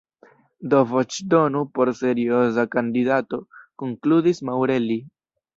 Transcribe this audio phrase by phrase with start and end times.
[0.71, 3.41] Do voĉdonu por serioza kandidato,
[3.83, 4.99] konkludis Maurelli.